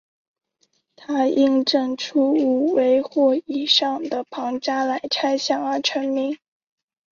[0.95, 6.39] 他因证出五维或以上的庞加莱猜想而成名。